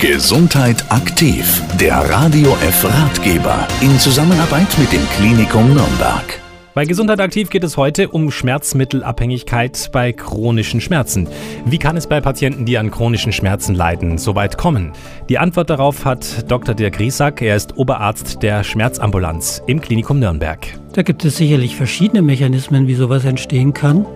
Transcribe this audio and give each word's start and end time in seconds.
Gesundheit 0.00 0.82
aktiv, 0.90 1.62
der 1.78 1.96
Radio 2.08 2.56
F 2.62 2.86
Ratgeber 2.86 3.68
in 3.82 3.98
Zusammenarbeit 3.98 4.78
mit 4.78 4.90
dem 4.94 5.06
Klinikum 5.10 5.74
Nürnberg. 5.74 6.40
Bei 6.72 6.86
Gesundheit 6.86 7.20
aktiv 7.20 7.50
geht 7.50 7.64
es 7.64 7.76
heute 7.76 8.08
um 8.08 8.30
Schmerzmittelabhängigkeit 8.30 9.90
bei 9.92 10.14
chronischen 10.14 10.80
Schmerzen. 10.80 11.28
Wie 11.66 11.76
kann 11.76 11.98
es 11.98 12.06
bei 12.06 12.22
Patienten, 12.22 12.64
die 12.64 12.78
an 12.78 12.90
chronischen 12.90 13.30
Schmerzen 13.30 13.74
leiden, 13.74 14.16
so 14.16 14.34
weit 14.34 14.56
kommen? 14.56 14.92
Die 15.28 15.36
Antwort 15.36 15.68
darauf 15.68 16.06
hat 16.06 16.50
Dr. 16.50 16.74
Dirk 16.74 16.98
Riesack. 16.98 17.42
Er 17.42 17.56
ist 17.56 17.76
Oberarzt 17.76 18.42
der 18.42 18.64
Schmerzambulanz 18.64 19.62
im 19.66 19.82
Klinikum 19.82 20.18
Nürnberg. 20.18 20.66
Da 20.94 21.02
gibt 21.02 21.26
es 21.26 21.36
sicherlich 21.36 21.76
verschiedene 21.76 22.22
Mechanismen, 22.22 22.86
wie 22.86 22.94
sowas 22.94 23.26
entstehen 23.26 23.74
kann. 23.74 24.06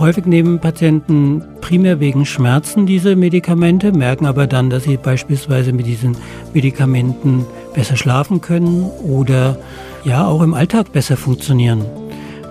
Häufig 0.00 0.24
nehmen 0.24 0.60
Patienten 0.60 1.42
primär 1.60 2.00
wegen 2.00 2.24
Schmerzen 2.24 2.86
diese 2.86 3.16
Medikamente, 3.16 3.92
merken 3.92 4.24
aber 4.24 4.46
dann, 4.46 4.70
dass 4.70 4.84
sie 4.84 4.96
beispielsweise 4.96 5.74
mit 5.74 5.84
diesen 5.86 6.16
Medikamenten 6.54 7.44
besser 7.74 7.96
schlafen 7.96 8.40
können 8.40 8.84
oder 9.06 9.58
ja 10.02 10.26
auch 10.26 10.40
im 10.40 10.54
Alltag 10.54 10.92
besser 10.92 11.18
funktionieren. 11.18 11.84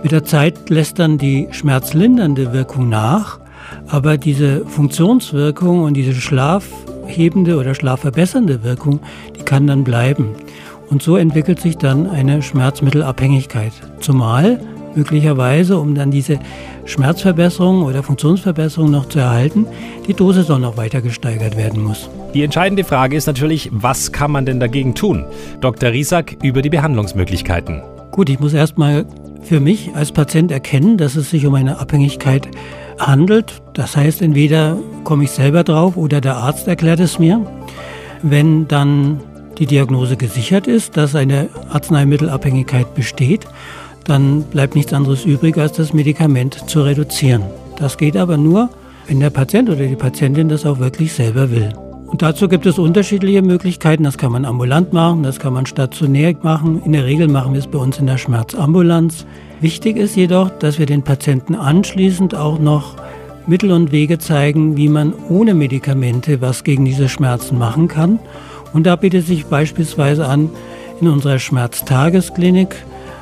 Mit 0.04 0.12
der 0.12 0.26
Zeit 0.26 0.70
lässt 0.70 1.00
dann 1.00 1.18
die 1.18 1.48
schmerzlindernde 1.50 2.54
Wirkung 2.54 2.88
nach, 2.88 3.40
aber 3.88 4.20
diese 4.20 4.64
Funktionswirkung 4.68 5.82
und 5.82 5.96
diese 5.96 6.14
schlafhebende 6.14 7.58
oder 7.58 7.74
schlafverbessernde 7.74 8.64
Wirkung, 8.64 9.00
die 9.40 9.44
kann 9.44 9.66
dann 9.66 9.84
bleiben. 9.84 10.36
Und 10.92 11.02
so 11.02 11.18
entwickelt 11.18 11.60
sich 11.60 11.78
dann 11.78 12.08
eine 12.08 12.44
Schmerzmittelabhängigkeit. 12.44 13.74
Zumal 14.02 14.60
möglicherweise, 15.00 15.78
um 15.78 15.96
dann 15.96 16.12
diese 16.12 16.40
Schmerzverbesserung 16.86 17.84
oder 17.84 18.04
Funktionsverbesserung 18.04 18.92
noch 18.92 19.08
zu 19.08 19.20
erhalten, 19.20 19.66
die 20.08 20.14
Dosis 20.14 20.50
auch 20.52 20.60
noch 20.60 20.78
weiter 20.78 21.02
gesteigert 21.02 21.58
werden 21.58 21.84
muss. 21.84 22.10
Die 22.34 22.44
entscheidende 22.44 22.84
Frage 22.84 23.16
ist 23.16 23.26
natürlich, 23.26 23.70
was 23.72 24.12
kann 24.12 24.32
man 24.32 24.46
denn 24.46 24.60
dagegen 24.60 24.94
tun? 24.94 25.26
Dr. 25.62 25.92
Riesack 25.92 26.38
über 26.44 26.62
die 26.62 26.70
Behandlungsmöglichkeiten. 26.70 27.82
Gut, 28.12 28.30
ich 28.30 28.40
muss 28.40 28.54
erstmal 28.54 29.06
für 29.42 29.60
mich 29.60 29.92
als 29.96 30.12
Patient 30.12 30.52
erkennen, 30.52 30.98
dass 30.98 31.16
es 31.16 31.30
sich 31.30 31.46
um 31.46 31.56
eine 31.56 31.80
Abhängigkeit 31.80 32.48
handelt. 33.00 33.62
Das 33.74 33.96
heißt, 33.96 34.22
entweder 34.22 34.78
komme 35.04 35.24
ich 35.24 35.32
selber 35.32 35.64
drauf 35.64 35.98
oder 35.98 36.22
der 36.22 36.36
Arzt 36.36 36.68
erklärt 36.68 37.00
es 37.00 37.18
mir. 37.18 37.46
Wenn 38.22 38.68
dann 38.68 39.22
die 39.58 39.66
Diagnose 39.66 40.18
gesichert 40.18 40.68
ist, 40.68 40.98
dass 40.98 41.16
eine 41.16 41.50
Arzneimittelabhängigkeit 41.72 42.94
besteht, 42.96 43.48
dann 44.06 44.44
bleibt 44.44 44.76
nichts 44.76 44.94
anderes 44.94 45.26
übrig, 45.26 45.58
als 45.58 45.74
das 45.74 45.94
Medikament 45.94 46.70
zu 46.70 46.82
reduzieren. 46.82 47.44
Das 47.78 47.98
geht 47.98 48.18
aber 48.18 48.38
nur, 48.38 48.70
wenn 49.08 49.20
der 49.20 49.30
Patient 49.30 49.70
oder 49.70 49.86
die 49.86 49.96
Patientin 49.96 50.50
das 50.50 50.66
auch 50.66 50.80
wirklich 50.80 51.14
selber 51.14 51.52
will. 51.52 51.74
Und 52.06 52.24
dazu 52.24 52.48
gibt 52.48 52.66
es 52.66 52.80
unterschiedliche 52.80 53.44
Möglichkeiten. 53.44 54.04
Das 54.04 54.18
kann 54.18 54.32
man 54.32 54.44
ambulant 54.44 54.94
machen, 54.94 55.22
das 55.22 55.40
kann 55.40 55.54
man 55.54 55.68
stationär 55.68 56.36
machen. 56.42 56.82
In 56.84 56.94
der 56.94 57.06
Regel 57.06 57.28
machen 57.28 57.54
wir 57.54 57.60
es 57.60 57.68
bei 57.68 57.78
uns 57.78 58.00
in 58.00 58.08
der 58.08 58.18
Schmerzambulanz. 58.18 59.28
Wichtig 59.62 59.96
ist 59.96 60.16
jedoch, 60.16 60.50
dass 60.50 60.80
wir 60.80 60.88
den 60.88 61.04
Patienten 61.04 61.54
anschließend 61.54 62.34
auch 62.34 62.58
noch 62.58 62.96
Mittel 63.46 63.72
und 63.72 63.92
Wege 63.92 64.18
zeigen, 64.18 64.76
wie 64.76 64.90
man 64.90 65.14
ohne 65.30 65.54
Medikamente 65.54 66.42
was 66.42 66.64
gegen 66.64 66.84
diese 66.84 67.10
Schmerzen 67.10 67.60
machen 67.60 67.88
kann. 67.88 68.20
Und 68.74 68.86
da 68.86 68.96
bietet 68.96 69.28
sich 69.28 69.46
beispielsweise 69.46 70.26
an, 70.26 70.50
in 71.02 71.08
unserer 71.08 71.40
Schmerztagesklinik 71.40 72.76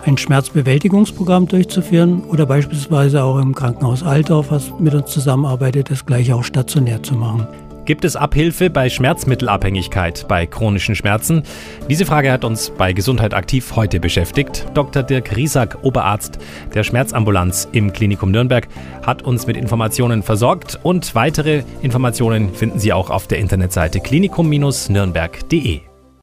ein 0.07 0.17
Schmerzbewältigungsprogramm 0.17 1.47
durchzuführen 1.47 2.23
oder 2.23 2.45
beispielsweise 2.45 3.23
auch 3.23 3.37
im 3.37 3.53
Krankenhaus 3.53 4.03
Altdorf, 4.03 4.47
was 4.49 4.71
mit 4.79 4.95
uns 4.95 5.11
zusammenarbeitet, 5.11 5.91
das 5.91 6.05
gleich 6.05 6.33
auch 6.33 6.43
stationär 6.43 7.03
zu 7.03 7.15
machen. 7.15 7.47
Gibt 7.87 8.03
es 8.03 8.17
Abhilfe 8.17 8.69
bei 8.69 8.89
Schmerzmittelabhängigkeit 8.89 10.27
bei 10.27 10.45
chronischen 10.45 10.93
Schmerzen? 10.93 11.43
Diese 11.89 12.05
Frage 12.05 12.33
hat 12.33 12.43
uns 12.43 12.69
bei 12.69 12.91
Gesundheit 12.91 13.33
aktiv 13.33 13.77
heute 13.77 14.01
beschäftigt. 14.01 14.65
Dr. 14.73 15.03
Dirk 15.03 15.33
Riesack, 15.37 15.77
Oberarzt 15.83 16.37
der 16.73 16.83
Schmerzambulanz 16.83 17.69
im 17.71 17.93
Klinikum 17.93 18.29
Nürnberg, 18.29 18.67
hat 19.05 19.21
uns 19.21 19.47
mit 19.47 19.55
Informationen 19.55 20.21
versorgt 20.21 20.77
und 20.83 21.15
weitere 21.15 21.63
Informationen 21.81 22.53
finden 22.53 22.79
Sie 22.79 22.91
auch 22.91 23.09
auf 23.09 23.25
der 23.27 23.39
Internetseite 23.39 24.01
klinikum-nürnberg.de. 24.01 25.86